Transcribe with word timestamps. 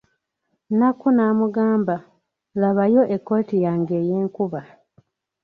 Nakku 0.79 1.07
n'amugamba, 1.13 1.95
labayo 2.61 3.01
ekkooti 3.15 3.55
yange 3.65 3.95
ey'enkuba. 4.03 4.61